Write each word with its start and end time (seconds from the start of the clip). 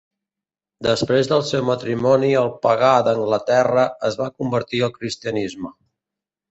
Després 0.87 1.29
del 1.31 1.43
seu 1.49 1.67
matrimoni 1.67 2.31
el 2.41 2.51
pagà 2.65 2.91
d'Anglaterra 3.09 3.85
es 4.11 4.21
va 4.25 4.33
convertir 4.41 4.87
al 4.89 4.97
cristianisme. 5.01 5.77